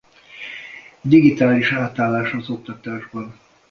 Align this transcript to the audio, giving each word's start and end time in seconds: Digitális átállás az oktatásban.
Digitális 1.01 1.71
átállás 1.71 2.31
az 2.33 2.49
oktatásban. 2.49 3.35